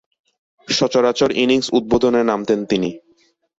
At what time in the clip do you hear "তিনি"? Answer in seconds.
2.65-2.89